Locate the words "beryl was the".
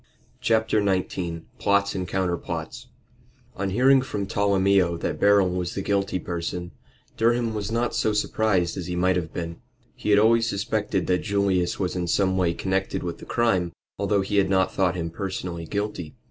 5.19-5.83